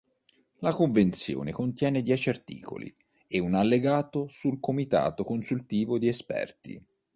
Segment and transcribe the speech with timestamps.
[0.61, 2.91] La Convenzione contiene dieci articoli
[3.27, 6.83] e un allegato sul Comitato consultivo di esperti.